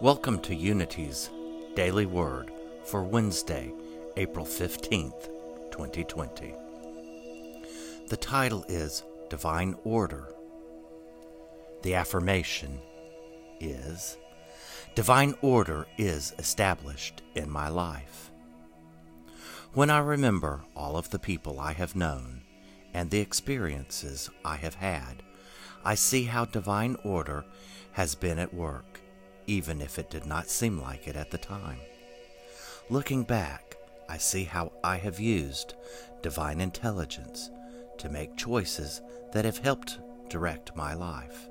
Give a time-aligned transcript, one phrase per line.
[0.00, 1.30] Welcome to Unity's
[1.74, 2.52] Daily Word
[2.84, 3.72] for Wednesday,
[4.16, 5.28] April 15th,
[5.72, 6.54] 2020.
[8.08, 10.32] The title is Divine Order.
[11.82, 12.78] The affirmation
[13.60, 14.16] is
[14.94, 18.32] Divine order is established in my life.
[19.74, 22.42] When I remember all of the people I have known
[22.94, 25.22] and the experiences I have had,
[25.84, 27.44] I see how divine order
[27.92, 29.00] has been at work
[29.48, 31.78] even if it did not seem like it at the time.
[32.90, 33.76] Looking back,
[34.08, 35.74] I see how I have used
[36.22, 37.50] divine intelligence
[37.96, 39.00] to make choices
[39.32, 41.48] that have helped direct my life.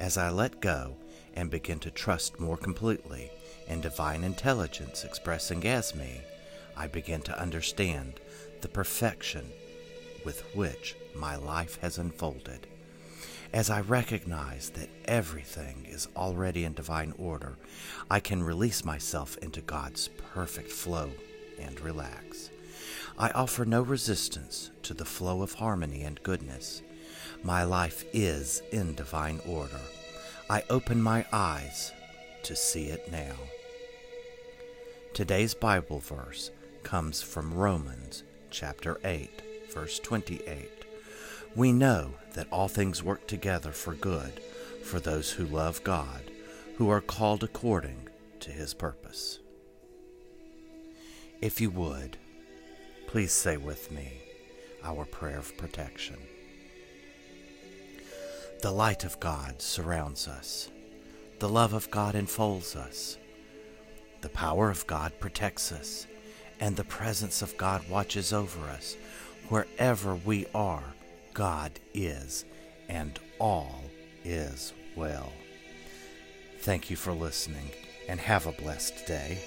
[0.00, 0.96] As I let go
[1.34, 3.30] and begin to trust more completely
[3.68, 6.20] in divine intelligence expressing as me,
[6.76, 8.20] I begin to understand
[8.60, 9.52] the perfection
[10.24, 12.66] with which my life has unfolded.
[13.52, 17.56] As I recognize that everything is already in divine order,
[18.10, 21.10] I can release myself into God's perfect flow
[21.58, 22.50] and relax.
[23.18, 26.82] I offer no resistance to the flow of harmony and goodness.
[27.42, 29.80] My life is in divine order.
[30.50, 31.92] I open my eyes
[32.44, 33.34] to see it now.
[35.14, 36.50] Today's Bible verse
[36.82, 39.30] comes from Romans chapter 8,
[39.72, 40.70] verse 28.
[41.54, 44.40] We know that all things work together for good
[44.82, 46.30] for those who love God,
[46.76, 48.08] who are called according
[48.40, 49.38] to his purpose.
[51.40, 52.16] If you would,
[53.06, 54.12] please say with me
[54.82, 56.16] our prayer of protection.
[58.60, 60.68] The light of God surrounds us.
[61.38, 63.18] The love of God enfolds us.
[64.20, 66.06] The power of God protects us.
[66.58, 68.96] And the presence of God watches over us
[69.48, 70.84] wherever we are
[71.34, 72.44] God is,
[72.88, 73.82] and all
[74.24, 75.32] is well.
[76.60, 77.70] Thank you for listening,
[78.08, 79.38] and have a blessed day.